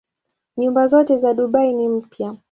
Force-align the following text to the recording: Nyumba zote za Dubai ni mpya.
Nyumba 0.57 0.87
zote 0.87 1.17
za 1.17 1.33
Dubai 1.33 1.73
ni 1.73 1.87
mpya. 1.87 2.35